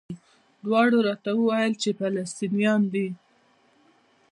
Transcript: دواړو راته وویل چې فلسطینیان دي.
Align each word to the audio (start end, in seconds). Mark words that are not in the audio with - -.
دواړو 0.65 0.97
راته 1.07 1.29
وویل 1.35 1.73
چې 1.81 1.89
فلسطینیان 1.99 2.81
دي. 2.93 3.07